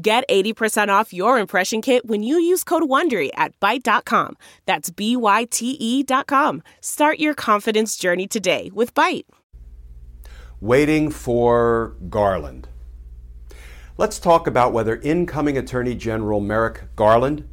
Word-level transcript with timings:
Get 0.00 0.28
80% 0.28 0.90
off 0.90 1.12
your 1.12 1.40
impression 1.40 1.82
kit 1.82 2.06
when 2.06 2.22
you 2.22 2.38
use 2.38 2.62
code 2.62 2.84
WONDERY 2.84 3.30
at 3.34 3.58
Byte.com. 3.58 4.36
That's 4.64 4.90
B-Y-T-E 4.90 6.02
dot 6.04 6.28
com. 6.28 6.62
Start 6.80 7.18
your 7.18 7.34
confidence 7.34 7.96
journey 7.96 8.28
today 8.28 8.70
with 8.72 8.94
Byte. 8.94 9.24
Waiting 10.60 11.10
for 11.10 11.96
Garland. 12.08 12.68
Let's 13.96 14.20
talk 14.20 14.46
about 14.46 14.72
whether 14.72 15.00
incoming 15.00 15.58
Attorney 15.58 15.96
General 15.96 16.38
Merrick 16.38 16.94
Garland 16.94 17.48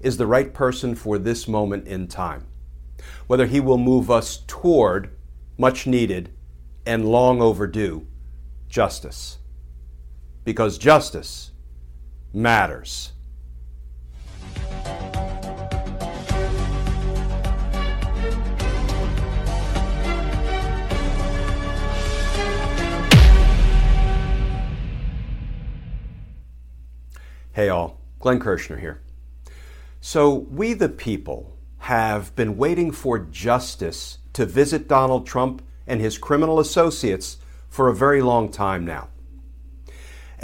is 0.00 0.16
the 0.16 0.26
right 0.26 0.52
person 0.52 0.96
for 0.96 1.16
this 1.16 1.46
moment 1.46 1.86
in 1.86 2.08
time. 2.08 2.48
Whether 3.28 3.46
he 3.46 3.60
will 3.60 3.78
move 3.78 4.10
us 4.10 4.42
toward 4.48 5.10
much 5.56 5.86
needed 5.86 6.30
and 6.84 7.04
long 7.04 7.40
overdue 7.40 8.08
justice. 8.68 9.38
Because 10.42 10.76
justice 10.76 11.52
matters. 12.34 13.12
Hey 27.52 27.68
all, 27.68 28.00
Glenn 28.18 28.40
Kirschner 28.40 28.78
here. 28.78 29.00
So, 30.00 30.34
we 30.34 30.74
the 30.74 30.88
people 30.88 31.56
have 31.78 32.34
been 32.34 32.56
waiting 32.56 32.90
for 32.90 33.18
justice 33.18 34.18
to 34.32 34.44
visit 34.44 34.88
Donald 34.88 35.24
Trump 35.24 35.62
and 35.86 36.00
his 36.00 36.18
criminal 36.18 36.58
associates 36.58 37.38
for 37.68 37.88
a 37.88 37.94
very 37.94 38.22
long 38.22 38.50
time 38.50 38.84
now. 38.84 39.08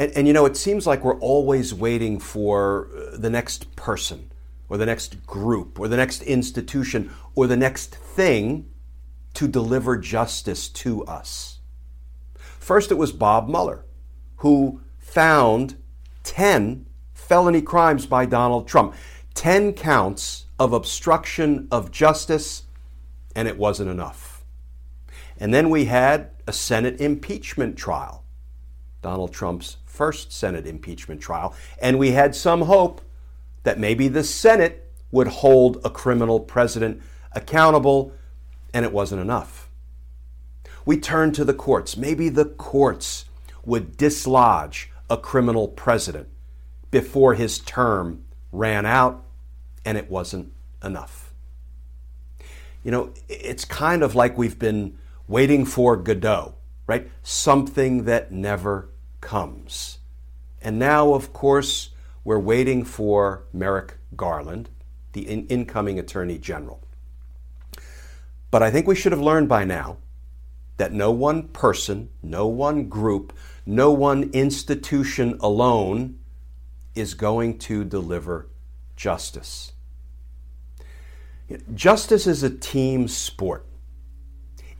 And, 0.00 0.12
and 0.16 0.26
you 0.26 0.32
know, 0.32 0.46
it 0.46 0.56
seems 0.56 0.86
like 0.86 1.04
we're 1.04 1.20
always 1.20 1.74
waiting 1.74 2.18
for 2.18 2.88
uh, 2.88 3.18
the 3.18 3.28
next 3.28 3.76
person 3.76 4.32
or 4.70 4.78
the 4.78 4.86
next 4.86 5.26
group 5.26 5.78
or 5.78 5.88
the 5.88 5.96
next 5.98 6.22
institution 6.22 7.10
or 7.34 7.46
the 7.46 7.56
next 7.56 7.94
thing 7.94 8.70
to 9.34 9.46
deliver 9.46 9.98
justice 9.98 10.70
to 10.70 11.04
us. 11.04 11.58
First, 12.34 12.90
it 12.90 12.94
was 12.94 13.12
Bob 13.12 13.50
Mueller, 13.50 13.84
who 14.36 14.80
found 14.98 15.76
10 16.22 16.86
felony 17.12 17.60
crimes 17.60 18.06
by 18.06 18.24
Donald 18.24 18.66
Trump, 18.66 18.94
10 19.34 19.74
counts 19.74 20.46
of 20.58 20.72
obstruction 20.72 21.68
of 21.70 21.90
justice, 21.90 22.62
and 23.36 23.46
it 23.46 23.58
wasn't 23.58 23.90
enough. 23.90 24.44
And 25.36 25.52
then 25.52 25.68
we 25.68 25.84
had 25.84 26.30
a 26.46 26.54
Senate 26.54 26.98
impeachment 27.02 27.76
trial. 27.76 28.24
Donald 29.02 29.32
Trump's 29.32 29.78
first 29.90 30.32
Senate 30.32 30.66
impeachment 30.66 31.20
trial, 31.20 31.54
and 31.82 31.98
we 31.98 32.12
had 32.12 32.34
some 32.34 32.62
hope 32.62 33.00
that 33.64 33.78
maybe 33.78 34.08
the 34.08 34.24
Senate 34.24 34.90
would 35.10 35.26
hold 35.26 35.80
a 35.84 35.90
criminal 35.90 36.40
president 36.40 37.02
accountable, 37.32 38.12
and 38.72 38.84
it 38.84 38.92
wasn't 38.92 39.20
enough. 39.20 39.68
We 40.86 40.98
turned 40.98 41.34
to 41.34 41.44
the 41.44 41.54
courts. 41.54 41.96
Maybe 41.96 42.28
the 42.28 42.46
courts 42.46 43.26
would 43.64 43.96
dislodge 43.96 44.90
a 45.10 45.16
criminal 45.16 45.68
president 45.68 46.28
before 46.90 47.34
his 47.34 47.58
term 47.58 48.24
ran 48.52 48.86
out, 48.86 49.22
and 49.84 49.98
it 49.98 50.10
wasn't 50.10 50.52
enough. 50.82 51.32
You 52.82 52.90
know, 52.90 53.12
it's 53.28 53.64
kind 53.64 54.02
of 54.02 54.14
like 54.14 54.38
we've 54.38 54.58
been 54.58 54.96
waiting 55.28 55.66
for 55.66 55.96
Godot, 55.96 56.54
right? 56.86 57.10
Something 57.22 58.04
that 58.04 58.32
never 58.32 58.88
comes. 59.20 59.98
And 60.60 60.78
now, 60.78 61.14
of 61.14 61.32
course, 61.32 61.90
we're 62.24 62.38
waiting 62.38 62.84
for 62.84 63.44
Merrick 63.52 63.96
Garland, 64.16 64.68
the 65.12 65.28
in- 65.28 65.46
incoming 65.46 65.98
Attorney 65.98 66.38
General. 66.38 66.80
But 68.50 68.62
I 68.62 68.70
think 68.70 68.86
we 68.86 68.94
should 68.94 69.12
have 69.12 69.20
learned 69.20 69.48
by 69.48 69.64
now 69.64 69.98
that 70.76 70.92
no 70.92 71.10
one 71.10 71.48
person, 71.48 72.10
no 72.22 72.46
one 72.46 72.88
group, 72.88 73.32
no 73.64 73.92
one 73.92 74.30
institution 74.32 75.36
alone 75.40 76.18
is 76.94 77.14
going 77.14 77.58
to 77.58 77.84
deliver 77.84 78.48
justice. 78.96 79.72
Justice 81.74 82.26
is 82.26 82.42
a 82.42 82.50
team 82.50 83.08
sport. 83.08 83.66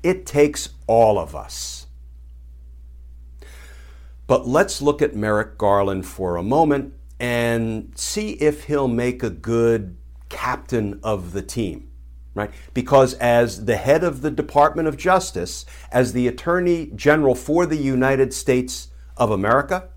It 0.03 0.25
takes 0.25 0.71
all 0.87 1.19
of 1.19 1.35
us. 1.37 1.87
But 4.31 4.47
let's 4.47 4.81
look 4.81 5.03
at 5.03 5.17
Merrick 5.17 5.59
Garland 5.59 6.07
for 6.07 6.37
a 6.37 6.43
moment 6.45 6.95
and 7.19 7.91
see 7.97 8.35
if 8.35 8.67
he'll 8.67 8.87
make 8.87 9.25
a 9.25 9.29
good 9.29 9.97
captain 10.29 11.01
of 11.03 11.33
the 11.33 11.43
team, 11.43 11.91
right? 12.33 12.53
Because 12.73 13.15
as 13.15 13.65
the 13.65 13.77
head 13.77 14.05
of 14.05 14.23
the 14.23 14.31
Department 14.31 14.87
of 14.87 14.97
Justice, 14.97 15.67
as 15.91 16.13
the 16.13 16.29
Attorney 16.29 16.93
General 16.95 17.35
for 17.35 17.67
the 17.67 17.77
United 17.77 18.33
States 18.33 18.91
of 19.17 19.33
America, 19.33 19.89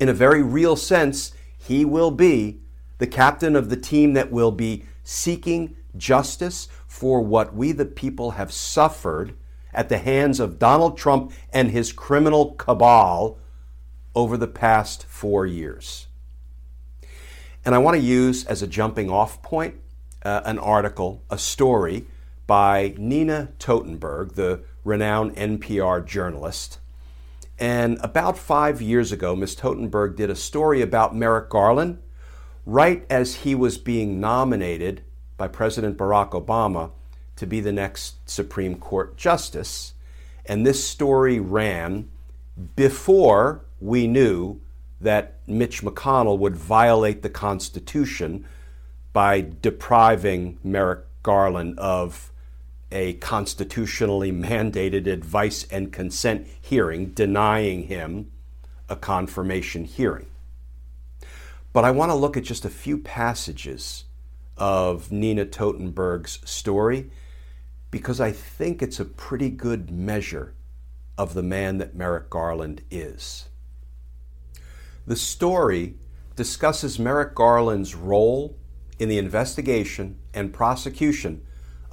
in 0.00 0.08
a 0.08 0.14
very 0.14 0.42
real 0.42 0.74
sense, 0.74 1.34
he 1.58 1.84
will 1.84 2.10
be 2.10 2.62
the 2.96 3.06
captain 3.06 3.54
of 3.54 3.68
the 3.68 3.76
team 3.76 4.14
that 4.14 4.32
will 4.32 4.52
be 4.52 4.86
seeking 5.04 5.76
justice 5.98 6.66
for 6.86 7.20
what 7.20 7.54
we 7.54 7.72
the 7.72 7.84
people 7.84 8.30
have 8.30 8.54
suffered 8.54 9.34
at 9.74 9.90
the 9.90 9.98
hands 9.98 10.40
of 10.40 10.58
Donald 10.58 10.96
Trump 10.96 11.30
and 11.52 11.72
his 11.72 11.92
criminal 11.92 12.54
cabal 12.54 13.38
over 14.16 14.36
the 14.38 14.48
past 14.48 15.04
four 15.04 15.46
years. 15.46 16.06
And 17.64 17.74
I 17.74 17.78
want 17.78 17.96
to 17.96 18.02
use 18.02 18.44
as 18.46 18.62
a 18.62 18.66
jumping 18.66 19.10
off 19.10 19.42
point 19.42 19.74
uh, 20.24 20.40
an 20.44 20.58
article, 20.58 21.22
a 21.30 21.36
story 21.36 22.06
by 22.46 22.94
Nina 22.96 23.50
Totenberg, 23.58 24.34
the 24.34 24.62
renowned 24.84 25.36
NPR 25.36 26.04
journalist. 26.04 26.78
And 27.58 27.98
about 28.00 28.38
five 28.38 28.80
years 28.80 29.12
ago, 29.12 29.36
Ms. 29.36 29.56
Totenberg 29.56 30.16
did 30.16 30.30
a 30.30 30.36
story 30.36 30.80
about 30.80 31.14
Merrick 31.14 31.50
Garland 31.50 31.98
right 32.64 33.04
as 33.10 33.36
he 33.36 33.54
was 33.54 33.78
being 33.78 34.20
nominated 34.20 35.02
by 35.36 35.48
President 35.48 35.98
Barack 35.98 36.30
Obama 36.30 36.90
to 37.36 37.46
be 37.46 37.60
the 37.60 37.72
next 37.72 38.28
Supreme 38.28 38.76
Court 38.76 39.16
Justice. 39.16 39.92
And 40.46 40.66
this 40.66 40.82
story 40.82 41.38
ran 41.38 42.08
before 42.74 43.65
we 43.80 44.06
knew 44.06 44.60
that 45.00 45.38
Mitch 45.46 45.82
McConnell 45.82 46.38
would 46.38 46.56
violate 46.56 47.22
the 47.22 47.30
Constitution 47.30 48.46
by 49.12 49.40
depriving 49.62 50.58
Merrick 50.62 51.04
Garland 51.22 51.78
of 51.78 52.32
a 52.92 53.14
constitutionally 53.14 54.30
mandated 54.30 55.06
advice 55.06 55.66
and 55.70 55.92
consent 55.92 56.46
hearing, 56.60 57.10
denying 57.10 57.84
him 57.84 58.30
a 58.88 58.96
confirmation 58.96 59.84
hearing. 59.84 60.26
But 61.72 61.84
I 61.84 61.90
want 61.90 62.10
to 62.10 62.14
look 62.14 62.36
at 62.36 62.44
just 62.44 62.64
a 62.64 62.70
few 62.70 62.98
passages 62.98 64.04
of 64.56 65.12
Nina 65.12 65.44
Totenberg's 65.44 66.38
story 66.48 67.10
because 67.90 68.20
I 68.20 68.32
think 68.32 68.82
it's 68.82 69.00
a 69.00 69.04
pretty 69.04 69.50
good 69.50 69.90
measure 69.90 70.54
of 71.18 71.34
the 71.34 71.42
man 71.42 71.78
that 71.78 71.94
Merrick 71.94 72.30
Garland 72.30 72.82
is. 72.90 73.48
The 75.06 75.16
story 75.16 75.94
discusses 76.34 76.98
Merrick 76.98 77.34
Garland's 77.34 77.94
role 77.94 78.56
in 78.98 79.08
the 79.08 79.18
investigation 79.18 80.18
and 80.34 80.52
prosecution 80.52 81.42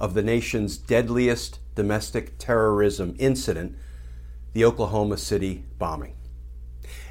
of 0.00 0.14
the 0.14 0.22
nation's 0.22 0.76
deadliest 0.76 1.60
domestic 1.76 2.38
terrorism 2.38 3.14
incident, 3.18 3.76
the 4.52 4.64
Oklahoma 4.64 5.16
City 5.16 5.64
bombing. 5.78 6.14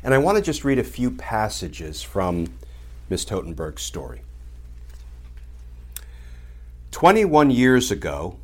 And 0.04 0.14
I 0.14 0.18
want 0.18 0.38
to 0.38 0.44
just 0.44 0.66
read 0.66 0.78
a 0.78 0.84
few 0.84 1.10
passages 1.10 2.02
from 2.02 2.54
Ms. 3.10 3.26
Totenberg's 3.26 3.82
story. 3.82 4.24
21 6.92 7.50
years 7.50 7.92
ago, 7.92 8.38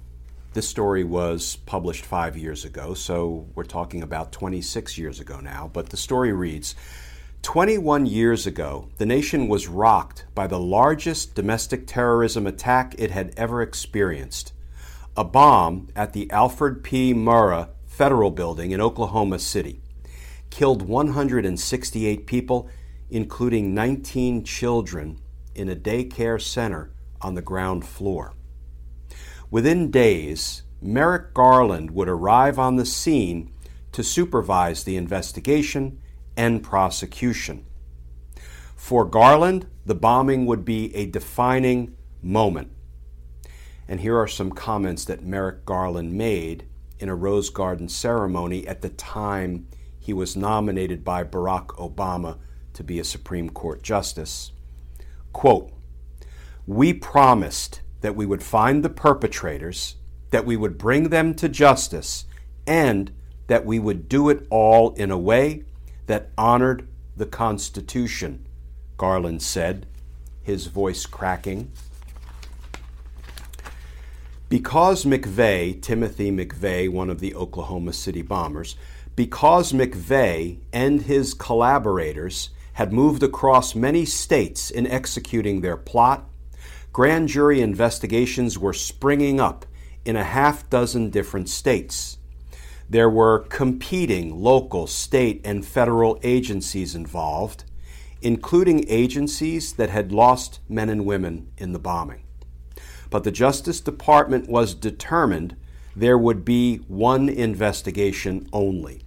this 0.53 0.67
story 0.67 1.03
was 1.03 1.57
published 1.65 2.05
five 2.05 2.37
years 2.37 2.65
ago, 2.65 2.93
so 2.93 3.47
we're 3.53 3.63
talking 3.63 4.01
about 4.01 4.31
26 4.31 4.97
years 4.97 5.19
ago 5.19 5.39
now, 5.39 5.69
but 5.71 5.89
the 5.89 5.97
story 5.97 6.33
reads 6.33 6.73
21 7.41 8.05
years 8.05 8.45
ago, 8.45 8.89
the 8.97 9.05
nation 9.05 9.47
was 9.47 9.67
rocked 9.67 10.25
by 10.35 10.45
the 10.45 10.59
largest 10.59 11.35
domestic 11.35 11.87
terrorism 11.87 12.45
attack 12.45 12.93
it 12.97 13.11
had 13.11 13.33
ever 13.37 13.61
experienced. 13.61 14.53
A 15.15 15.23
bomb 15.23 15.87
at 15.95 16.13
the 16.13 16.29
Alfred 16.31 16.83
P. 16.83 17.13
Murrah 17.13 17.69
Federal 17.87 18.31
Building 18.31 18.71
in 18.71 18.81
Oklahoma 18.81 19.39
City 19.39 19.81
killed 20.49 20.81
168 20.81 22.25
people, 22.25 22.69
including 23.09 23.73
19 23.73 24.43
children, 24.43 25.19
in 25.55 25.69
a 25.69 25.75
daycare 25.75 26.41
center 26.41 26.91
on 27.21 27.35
the 27.35 27.41
ground 27.41 27.85
floor. 27.85 28.33
Within 29.49 29.91
days, 29.91 30.63
Merrick 30.81 31.33
Garland 31.33 31.91
would 31.91 32.07
arrive 32.07 32.59
on 32.59 32.75
the 32.75 32.85
scene 32.85 33.51
to 33.91 34.03
supervise 34.03 34.83
the 34.83 34.95
investigation 34.95 36.01
and 36.39 36.63
prosecution. 36.63 37.65
For 38.73 39.03
Garland, 39.03 39.67
the 39.85 39.93
bombing 39.93 40.45
would 40.45 40.63
be 40.63 40.95
a 40.95 41.05
defining 41.05 41.97
moment. 42.21 42.71
And 43.89 43.99
here 43.99 44.17
are 44.17 44.27
some 44.27 44.51
comments 44.51 45.03
that 45.03 45.21
Merrick 45.21 45.65
Garland 45.65 46.13
made 46.13 46.63
in 46.97 47.09
a 47.09 47.15
Rose 47.15 47.49
Garden 47.49 47.89
ceremony 47.89 48.65
at 48.65 48.81
the 48.81 48.87
time 48.87 49.67
he 49.99 50.13
was 50.13 50.37
nominated 50.37 51.03
by 51.03 51.25
Barack 51.25 51.67
Obama 51.75 52.37
to 52.71 52.85
be 52.85 52.99
a 52.99 53.03
Supreme 53.03 53.49
Court 53.49 53.83
justice. 53.83 54.53
Quote, 55.33 55.73
We 56.65 56.93
promised 56.93 57.81
that 57.99 58.15
we 58.15 58.25
would 58.25 58.43
find 58.43 58.81
the 58.81 58.89
perpetrators, 58.89 59.97
that 60.31 60.45
we 60.45 60.55
would 60.55 60.77
bring 60.77 61.09
them 61.09 61.35
to 61.35 61.49
justice, 61.49 62.23
and 62.65 63.11
that 63.47 63.65
we 63.65 63.77
would 63.77 64.07
do 64.07 64.29
it 64.29 64.47
all 64.49 64.93
in 64.93 65.11
a 65.11 65.17
way 65.17 65.65
that 66.09 66.31
honored 66.39 66.87
the 67.15 67.25
Constitution, 67.27 68.43
Garland 68.97 69.43
said, 69.43 69.85
his 70.41 70.65
voice 70.65 71.05
cracking. 71.05 71.71
Because 74.49 75.05
McVeigh, 75.05 75.79
Timothy 75.79 76.31
McVeigh, 76.31 76.89
one 76.89 77.11
of 77.11 77.19
the 77.19 77.35
Oklahoma 77.35 77.93
City 77.93 78.23
bombers, 78.23 78.75
because 79.15 79.71
McVeigh 79.71 80.57
and 80.73 81.03
his 81.03 81.35
collaborators 81.35 82.49
had 82.73 82.91
moved 82.91 83.21
across 83.21 83.75
many 83.75 84.03
states 84.03 84.71
in 84.71 84.87
executing 84.87 85.61
their 85.61 85.77
plot, 85.77 86.27
grand 86.91 87.27
jury 87.27 87.61
investigations 87.61 88.57
were 88.57 88.73
springing 88.73 89.39
up 89.39 89.63
in 90.05 90.15
a 90.15 90.23
half 90.23 90.67
dozen 90.71 91.11
different 91.11 91.49
states. 91.49 92.17
There 92.89 93.09
were 93.09 93.45
competing 93.49 94.41
local, 94.41 94.87
state, 94.87 95.41
and 95.45 95.65
federal 95.65 96.19
agencies 96.23 96.95
involved, 96.95 97.63
including 98.21 98.85
agencies 98.89 99.73
that 99.73 99.91
had 99.91 100.11
lost 100.11 100.59
men 100.67 100.89
and 100.89 101.05
women 101.05 101.51
in 101.57 101.71
the 101.71 101.79
bombing. 101.79 102.23
But 103.09 103.23
the 103.23 103.31
Justice 103.31 103.79
Department 103.79 104.49
was 104.49 104.73
determined 104.73 105.55
there 105.95 106.17
would 106.17 106.43
be 106.43 106.77
one 106.87 107.29
investigation 107.29 108.47
only. 108.51 109.03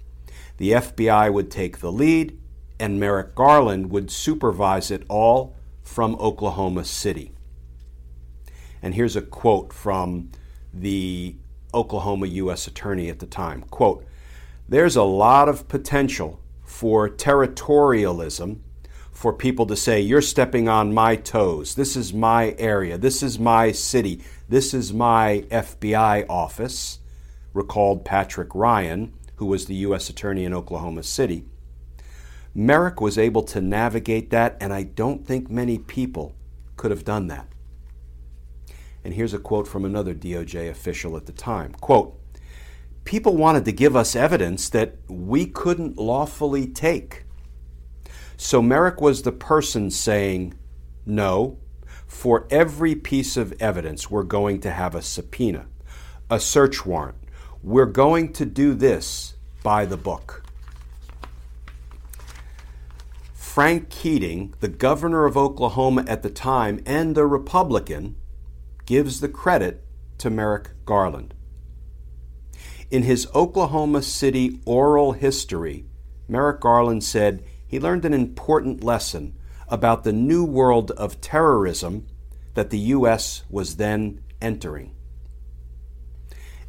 The 0.58 0.72
FBI 0.72 1.32
would 1.32 1.50
take 1.50 1.78
the 1.78 1.92
lead, 1.92 2.38
and 2.78 3.00
Merrick 3.00 3.34
Garland 3.34 3.90
would 3.90 4.10
supervise 4.10 4.90
it 4.90 5.04
all 5.08 5.56
from 5.82 6.14
Oklahoma 6.16 6.84
City. 6.84 7.32
And 8.80 8.94
here's 8.94 9.16
a 9.16 9.22
quote 9.22 9.72
from 9.72 10.30
the 10.72 11.36
Oklahoma 11.74 12.26
U.S. 12.26 12.66
Attorney 12.66 13.08
at 13.08 13.18
the 13.18 13.26
time. 13.26 13.62
Quote, 13.62 14.04
There's 14.68 14.96
a 14.96 15.02
lot 15.02 15.48
of 15.48 15.68
potential 15.68 16.40
for 16.64 17.08
territorialism 17.08 18.58
for 19.12 19.32
people 19.32 19.66
to 19.66 19.76
say, 19.76 20.00
You're 20.00 20.22
stepping 20.22 20.68
on 20.68 20.94
my 20.94 21.16
toes. 21.16 21.74
This 21.74 21.96
is 21.96 22.12
my 22.12 22.54
area. 22.58 22.98
This 22.98 23.22
is 23.22 23.38
my 23.38 23.72
city. 23.72 24.22
This 24.48 24.74
is 24.74 24.92
my 24.92 25.44
FBI 25.50 26.26
office, 26.28 26.98
recalled 27.52 28.04
Patrick 28.04 28.54
Ryan, 28.54 29.12
who 29.36 29.46
was 29.46 29.66
the 29.66 29.74
U.S. 29.76 30.08
Attorney 30.08 30.44
in 30.44 30.54
Oklahoma 30.54 31.02
City. 31.02 31.44
Merrick 32.54 33.00
was 33.00 33.16
able 33.16 33.42
to 33.44 33.60
navigate 33.60 34.30
that, 34.30 34.56
and 34.60 34.72
I 34.72 34.82
don't 34.82 35.26
think 35.26 35.50
many 35.50 35.78
people 35.78 36.34
could 36.76 36.90
have 36.90 37.04
done 37.04 37.28
that. 37.28 37.46
And 39.04 39.14
here's 39.14 39.34
a 39.34 39.38
quote 39.38 39.66
from 39.66 39.84
another 39.84 40.14
DOJ 40.14 40.70
official 40.70 41.16
at 41.16 41.26
the 41.26 41.32
time. 41.32 41.72
Quote, 41.80 42.18
People 43.04 43.36
wanted 43.36 43.64
to 43.64 43.72
give 43.72 43.96
us 43.96 44.14
evidence 44.14 44.68
that 44.68 44.96
we 45.08 45.46
couldn't 45.46 45.98
lawfully 45.98 46.66
take. 46.68 47.24
So 48.36 48.62
Merrick 48.62 49.00
was 49.00 49.22
the 49.22 49.32
person 49.32 49.90
saying, 49.90 50.54
No, 51.04 51.58
for 52.06 52.46
every 52.50 52.94
piece 52.94 53.36
of 53.36 53.54
evidence, 53.60 54.10
we're 54.10 54.22
going 54.22 54.60
to 54.60 54.70
have 54.70 54.94
a 54.94 55.02
subpoena, 55.02 55.66
a 56.30 56.38
search 56.38 56.86
warrant. 56.86 57.16
We're 57.62 57.86
going 57.86 58.32
to 58.34 58.46
do 58.46 58.74
this 58.74 59.34
by 59.62 59.84
the 59.84 59.96
book. 59.96 60.44
Frank 63.32 63.90
Keating, 63.90 64.54
the 64.60 64.68
governor 64.68 65.26
of 65.26 65.36
Oklahoma 65.36 66.04
at 66.08 66.22
the 66.22 66.30
time 66.30 66.82
and 66.86 67.18
a 67.18 67.26
Republican, 67.26 68.16
gives 68.86 69.20
the 69.20 69.28
credit 69.28 69.84
to 70.18 70.30
Merrick 70.30 70.70
Garland. 70.84 71.34
In 72.90 73.04
his 73.04 73.26
Oklahoma 73.34 74.02
City 74.02 74.60
oral 74.66 75.12
history, 75.12 75.86
Merrick 76.28 76.60
Garland 76.60 77.02
said 77.02 77.42
he 77.66 77.80
learned 77.80 78.04
an 78.04 78.14
important 78.14 78.84
lesson 78.84 79.34
about 79.68 80.04
the 80.04 80.12
new 80.12 80.44
world 80.44 80.90
of 80.92 81.20
terrorism 81.20 82.06
that 82.54 82.70
the 82.70 82.78
U.S. 82.78 83.44
was 83.48 83.76
then 83.76 84.22
entering. 84.40 84.94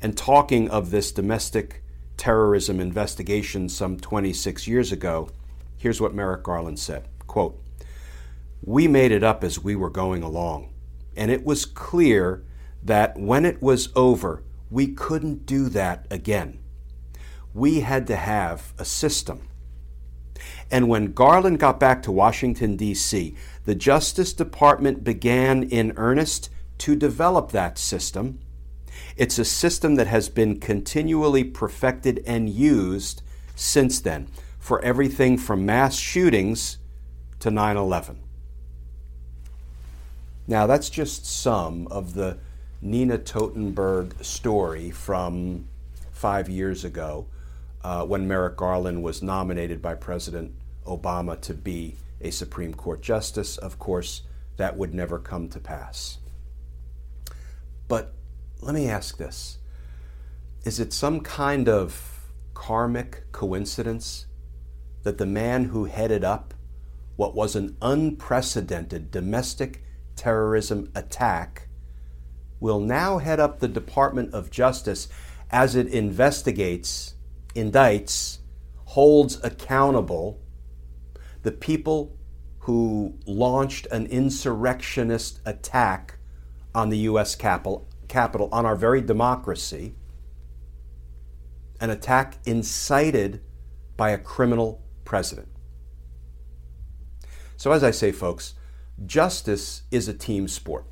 And 0.02 0.18
talking 0.18 0.70
of 0.70 0.92
this 0.92 1.12
domestic 1.12 1.84
terrorism 2.16 2.80
investigation 2.80 3.68
some 3.68 4.00
26 4.00 4.68
years 4.68 4.92
ago, 4.92 5.30
here's 5.78 6.00
what 6.00 6.16
Merrick 6.16 6.44
Garland 6.44 6.80
said 6.80 7.08
quote, 7.28 7.62
We 8.64 8.88
made 8.88 9.12
it 9.12 9.24
up 9.24 9.44
as 9.44 9.60
we 9.64 9.76
were 9.76 9.90
going 9.90 10.24
along 10.24 10.73
and 11.16 11.32
it 11.32 11.46
was 11.46 11.66
clear 11.66 12.44
that 12.84 13.18
when 13.18 13.46
it 13.46 13.62
was 13.62 13.90
over, 13.96 14.44
we 14.70 14.88
couldn't 14.88 15.46
do 15.46 15.70
that 15.70 16.06
again. 16.10 16.60
We 17.54 17.82
had 17.82 18.08
to 18.08 18.16
have 18.16 18.74
a 18.78 18.86
system. 18.86 19.48
And 20.72 20.90
when 20.90 21.14
Garland 21.14 21.60
got 21.60 21.80
back 21.80 22.02
to 22.04 22.12
Washington, 22.12 22.76
D.C., 22.76 23.36
the 23.66 23.76
Justice 23.76 24.34
Department 24.34 25.04
began 25.04 25.64
in 25.64 25.94
earnest 25.96 26.50
to 26.80 26.96
develop 26.96 27.52
that 27.52 27.78
system. 27.78 28.40
It's 29.16 29.38
a 29.38 29.46
system 29.46 29.96
that 29.96 30.08
has 30.08 30.30
been 30.30 30.60
continually 30.60 31.44
perfected 31.44 32.24
and 32.26 32.50
used 32.50 33.22
since 33.56 34.00
then 34.00 34.28
for 34.60 34.84
everything 34.84 35.38
from 35.38 35.66
mass 35.66 35.96
shootings 35.96 36.80
to 37.40 37.52
9 37.52 37.78
11. 37.78 38.20
Now, 40.48 40.68
that's 40.68 40.90
just 40.90 41.26
some 41.26 41.88
of 41.88 42.14
the 42.14 42.38
Nina 42.82 43.18
Totenberg 43.18 44.24
story 44.24 44.92
from 44.92 45.68
five 46.12 46.50
years 46.50 46.84
ago 46.84 47.28
uh, 47.84 48.06
when 48.06 48.28
Merrick 48.28 48.58
Garland 48.58 49.04
was 49.04 49.24
nominated 49.24 49.82
by 49.82 49.96
President 49.96 50.54
Obama 50.86 51.40
to 51.42 51.54
be 51.54 51.96
a 52.20 52.30
Supreme 52.30 52.74
Court 52.74 53.02
justice. 53.02 53.58
Of 53.58 53.80
course, 53.80 54.24
that 54.58 54.78
would 54.78 54.94
never 54.94 55.18
come 55.18 55.48
to 55.50 55.60
pass. 55.60 56.18
But 57.88 58.14
let 58.62 58.76
me 58.76 58.90
ask 58.90 59.18
this 59.18 59.60
Is 60.66 60.80
it 60.80 60.94
some 60.94 61.22
kind 61.22 61.70
of 61.70 62.20
karmic 62.54 63.32
coincidence 63.32 64.26
that 65.04 65.18
the 65.18 65.26
man 65.26 65.66
who 65.66 65.86
headed 65.86 66.24
up 66.24 66.54
what 67.16 67.36
was 67.36 67.56
an 67.56 67.76
unprecedented 67.82 69.12
domestic 69.12 69.84
terrorism 70.24 70.90
attack 70.96 71.68
will 72.62 72.80
now 72.80 73.18
head 73.18 73.42
up 73.42 73.60
the 73.60 73.68
Department 73.68 74.34
of 74.34 74.50
Justice 74.50 75.10
as 75.52 75.76
it 75.76 75.88
investigates, 75.88 77.16
indicts, 77.54 78.38
holds 78.86 79.44
accountable 79.44 80.40
the 81.42 81.52
people 81.52 82.18
who 82.60 83.20
launched 83.26 83.86
an 83.88 84.06
insurrectionist 84.06 85.42
attack 85.46 86.18
on 86.74 86.88
the 86.88 87.00
U.S. 87.00 87.36
Capitol, 87.36 87.90
Capitol, 88.08 88.48
on 88.54 88.66
our 88.66 88.78
very 88.78 89.02
democracy, 89.02 89.94
an 91.82 91.90
attack 91.90 92.38
incited 92.46 93.42
by 93.98 94.12
a 94.12 94.18
criminal 94.18 94.82
president. 95.04 95.50
So, 97.58 97.74
as 97.74 97.84
I 97.84 97.92
say, 97.92 98.14
folks, 98.14 98.54
justice 99.06 99.84
is 99.92 100.08
a 100.08 100.14
team 100.14 100.48
sport. 100.48 100.86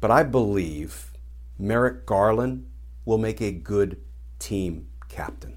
But 0.00 0.10
I 0.10 0.22
believe 0.22 1.12
Merrick 1.58 2.06
Garland 2.06 2.66
will 3.04 3.18
make 3.18 3.40
a 3.40 3.52
good 3.52 4.00
team 4.38 4.88
captain. 5.08 5.56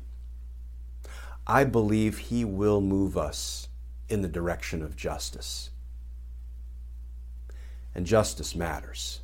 I 1.48 1.64
believe 1.64 2.18
He 2.18 2.44
will 2.44 2.82
move 2.82 3.18
us 3.18 3.70
in 4.10 4.22
the 4.22 4.28
direction 4.28 4.82
of 4.82 4.96
justice. 4.96 5.70
And 7.94 8.06
justice 8.06 8.56
matters. 8.56 9.22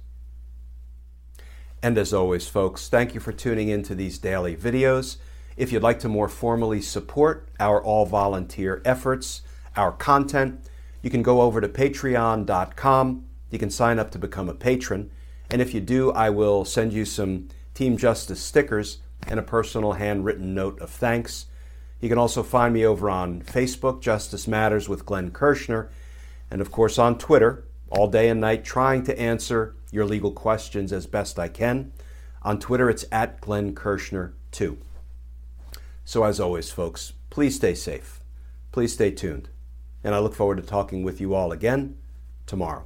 And 1.84 1.98
as 1.98 2.14
always, 2.14 2.48
folks, 2.48 2.88
thank 2.90 3.14
you 3.14 3.20
for 3.20 3.32
tuning 3.32 3.70
in 3.70 3.84
to 3.84 3.96
these 3.96 4.20
daily 4.20 4.56
videos. 4.56 5.18
If 5.58 5.72
you'd 5.72 5.84
like 5.84 6.00
to 6.00 6.10
more 6.10 6.30
formally 6.30 6.82
support 6.82 7.50
our 7.60 7.84
all 7.84 8.06
volunteer 8.06 8.82
efforts, 8.86 9.42
our 9.76 9.92
content, 9.92 10.70
you 11.02 11.10
can 11.10 11.24
go 11.24 11.42
over 11.42 11.62
to 11.62 11.68
patreon.com. 11.68 13.26
You 13.50 13.60
can 13.60 13.70
sign 13.70 14.00
up 14.00 14.12
to 14.12 14.20
become 14.20 14.50
a 14.50 14.54
patron. 14.54 15.12
And 15.50 15.62
if 15.62 15.74
you 15.74 15.82
do, 15.82 16.12
I 16.12 16.30
will 16.30 16.64
send 16.64 16.94
you 16.94 17.06
some 17.06 17.50
Team 17.74 17.98
Justice 17.98 18.42
stickers 18.42 19.00
and 19.28 19.40
a 19.40 19.44
personal 19.44 19.94
handwritten 19.94 20.54
note 20.54 20.80
of 20.80 20.90
thanks. 20.90 21.48
You 22.00 22.10
can 22.10 22.18
also 22.18 22.42
find 22.42 22.74
me 22.74 22.86
over 22.86 23.10
on 23.10 23.42
Facebook, 23.44 24.02
Justice 24.02 24.48
Matters 24.48 24.90
with 24.90 25.06
Glenn 25.06 25.32
Kirschner, 25.32 25.92
and 26.50 26.62
of 26.62 26.72
course 26.72 26.98
on 26.98 27.18
Twitter, 27.18 27.66
all 27.90 28.08
day 28.08 28.30
and 28.30 28.42
night, 28.42 28.64
trying 28.64 29.04
to 29.04 29.20
answer 29.20 29.76
your 29.92 30.06
legal 30.06 30.32
questions 30.32 30.92
as 30.92 31.06
best 31.06 31.38
I 31.38 31.48
can. 31.48 31.92
On 32.42 32.58
Twitter, 32.58 32.90
it's 32.90 33.06
at 33.12 33.40
Glenn 33.42 33.76
Kirschner 33.76 34.34
2. 34.52 34.78
So, 36.04 36.24
as 36.24 36.40
always, 36.40 36.72
folks, 36.72 37.14
please 37.30 37.56
stay 37.56 37.76
safe. 37.76 38.20
Please 38.72 38.94
stay 38.94 39.12
tuned. 39.12 39.50
And 40.04 40.16
I 40.16 40.20
look 40.20 40.34
forward 40.34 40.58
to 40.58 40.64
talking 40.64 41.04
with 41.04 41.22
you 41.22 41.34
all 41.34 41.52
again 41.52 41.98
tomorrow. 42.46 42.86